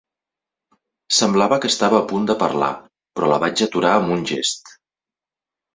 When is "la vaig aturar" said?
3.35-3.95